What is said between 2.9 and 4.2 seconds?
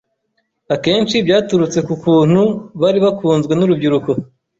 bakunzwe n’urubyiruko